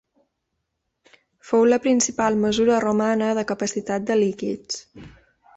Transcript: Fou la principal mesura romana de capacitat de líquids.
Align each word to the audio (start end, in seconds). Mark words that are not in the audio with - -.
Fou 1.49 1.67
la 1.73 1.79
principal 1.83 2.39
mesura 2.47 2.81
romana 2.87 3.31
de 3.41 3.47
capacitat 3.55 4.09
de 4.09 4.21
líquids. 4.25 4.85